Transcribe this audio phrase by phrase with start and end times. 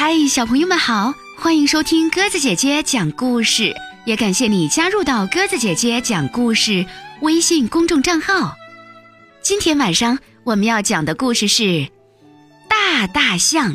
[0.00, 3.74] 嗨，小朋友们好，欢迎收听鸽子姐姐讲故事，
[4.06, 6.86] 也感谢你加入到鸽子姐姐讲故事
[7.20, 8.54] 微信公众账号。
[9.42, 11.64] 今天晚上我们要讲的故事是
[12.68, 13.74] 《大大象》。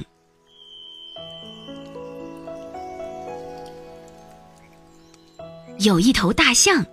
[5.79, 6.85] 有一头大象，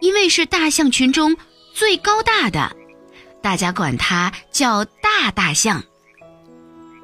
[0.00, 1.34] 因为是大象群中
[1.72, 2.70] 最高大的，
[3.40, 5.82] 大家管它叫大大象。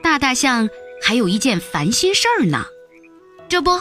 [0.03, 0.69] 大大象
[1.09, 2.67] 还有一件烦心事儿呢，
[3.49, 3.81] 这不，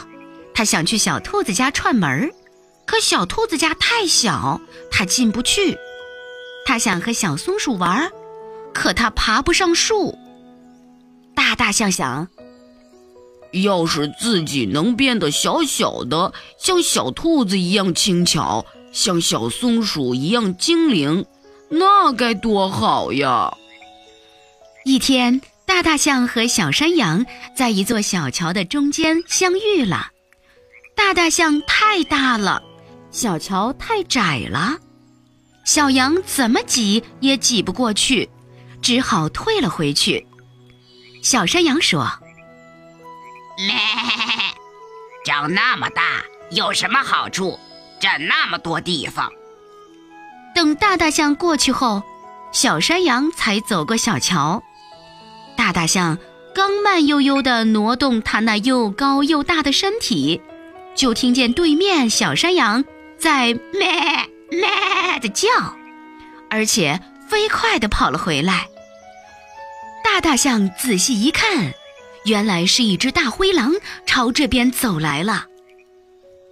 [0.54, 2.32] 他想去小兔子家串门儿，
[2.86, 5.78] 可小兔子家太小，他进不去。
[6.66, 8.10] 他想和小松鼠玩，
[8.74, 10.18] 可他爬不上树。
[11.36, 12.30] 大大象想。
[13.52, 21.26] 要是自己能变得小小的，像小兔子一样轻巧，像小松鼠一样精灵，
[21.68, 23.54] 那该多好呀！
[24.86, 30.08] 一天，大大象和小山羊在一座小桥的中间相遇了。
[30.96, 32.64] 大大象太大了，
[33.12, 34.78] 小桥太窄了，
[35.66, 38.30] 小羊怎么挤也挤不过去，
[38.82, 40.26] 只好退了回去。
[41.22, 42.10] 小山羊说。
[43.58, 43.76] 咩，
[45.26, 47.60] 长那么大有什么好处？
[48.00, 49.30] 占那么多地方。
[50.56, 52.02] 等大大象过去后，
[52.54, 54.64] 小山羊才走过小桥。
[55.58, 56.18] 大大象
[56.56, 60.40] 刚慢悠悠地挪动它那又高又大的身体，
[60.96, 62.86] 就听见对面小山羊
[63.18, 63.90] 在咩
[64.50, 64.70] 咩
[65.22, 65.50] 的叫，
[66.50, 68.70] 而且飞快地跑了回来。
[70.04, 71.74] 大大象仔细一看。
[72.26, 73.74] 原来是一只大灰狼
[74.06, 75.46] 朝这边走来了，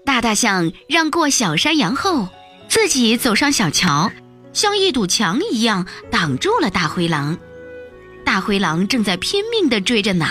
[0.06, 2.30] 大大象让过小山羊后，
[2.70, 4.10] 自己走上小桥，
[4.54, 7.38] 像一堵墙一样挡住了大灰狼。
[8.26, 10.26] 大灰狼正在拼命地追着呢，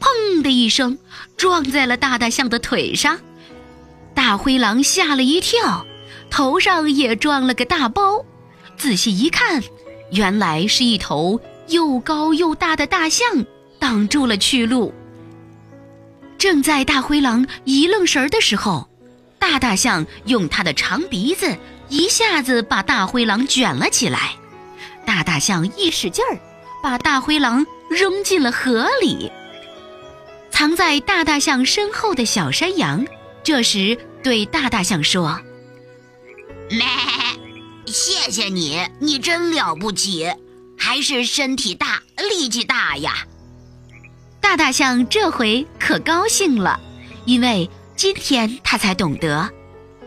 [0.00, 0.98] 砰的一声
[1.36, 3.20] 撞在了大大象的腿上，
[4.14, 5.86] 大灰狼吓了一跳，
[6.30, 8.24] 头上也撞了个大包。
[8.76, 9.62] 仔细一看，
[10.10, 13.46] 原来是一头又高又大的大象。
[13.80, 14.92] 挡住了去路。
[16.36, 18.90] 正在大灰狼一愣神儿的时候，
[19.38, 21.56] 大大象用它的长鼻子
[21.88, 24.34] 一下子把大灰狼卷了起来。
[25.06, 26.38] 大大象一使劲儿，
[26.82, 29.30] 把大灰狼扔进了河里。
[30.50, 33.06] 藏在大大象身后的小山羊，
[33.42, 35.40] 这时对大大象说
[36.70, 36.80] ：“咩，
[37.86, 40.30] 谢谢你，你真了不起，
[40.76, 43.14] 还是身体大，力气大呀。”
[44.40, 46.80] 大大象这回可高兴了，
[47.24, 49.48] 因为今天他才懂得，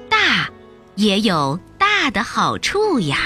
[0.09, 0.49] 大
[0.95, 3.17] 也有大的好处呀。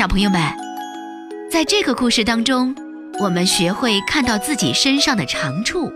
[0.00, 0.40] 小朋友们，
[1.50, 2.74] 在这个故事当中，
[3.18, 5.92] 我们学会看到自己身上的长处，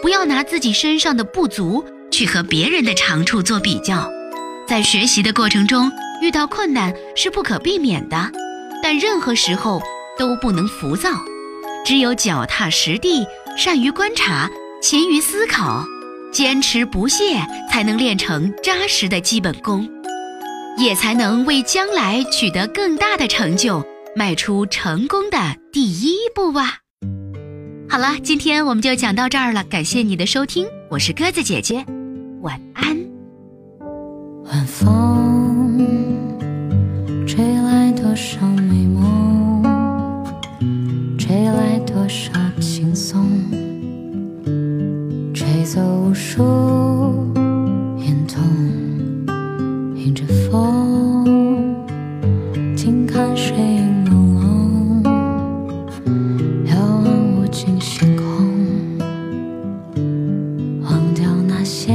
[0.00, 4.08] 不要拿自己身上的不足去和别人的长处做比较。
[4.68, 5.90] 在学习的过程中
[6.22, 8.30] 遇到困难是不可避免的，
[8.84, 9.82] 但任何时候。
[10.16, 11.10] 都不能浮躁，
[11.84, 14.48] 只有脚踏实地、善于观察、
[14.80, 15.84] 勤于思考、
[16.30, 19.88] 坚持不懈，才能练成扎实的基本功，
[20.80, 23.84] 也才能为将来取得更大的成就
[24.16, 25.36] 迈出成功的
[25.70, 26.78] 第一步啊！
[27.86, 31.84] 好了，今天我们就讲到这儿了，感谢你的收听，我是鸽子姐姐，
[32.40, 32.96] 晚安。
[34.44, 35.86] 晚风
[37.26, 39.62] 吹来多少美梦。
[41.18, 43.30] 吹来多少轻松，
[45.34, 46.42] 吹走无数
[47.98, 48.42] 眼痛，
[49.94, 50.69] 迎着风，
[57.50, 58.24] 望尽星空，
[60.84, 61.92] 忘掉那些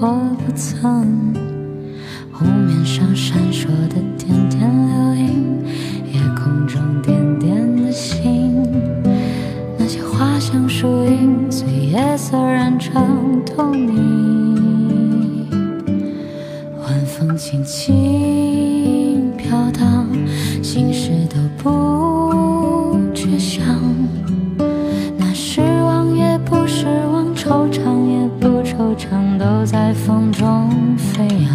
[0.00, 1.34] 我不曾，
[2.32, 5.62] 湖面上闪烁的点点流萤，
[6.10, 8.64] 夜空中点点的星，
[9.78, 10.66] 那些花香。
[10.66, 15.46] 树影随夜色染成透明，
[16.80, 20.06] 晚风轻轻飘荡，
[20.62, 23.97] 心事都不觉想。
[29.38, 31.48] 都在风中飞扬。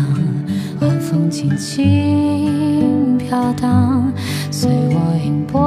[0.82, 4.12] 晚风轻轻飘荡，
[4.52, 5.62] 随我迎波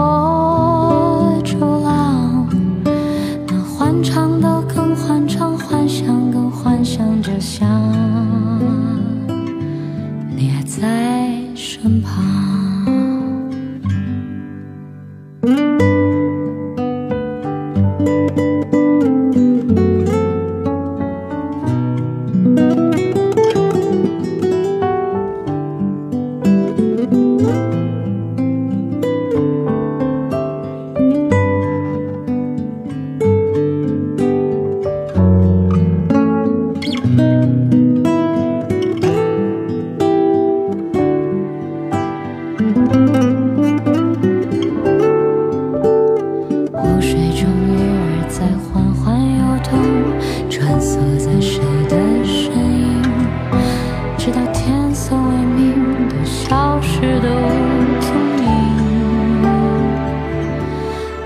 [54.27, 58.11] 直到天色微明都消失的无踪
[58.43, 59.43] 影。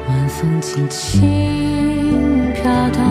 [0.07, 3.10] 晚风轻轻飘荡